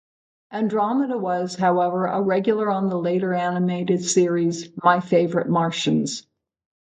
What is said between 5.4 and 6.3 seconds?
Martians".